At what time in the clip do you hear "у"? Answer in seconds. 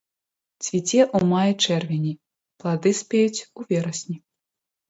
3.61-3.67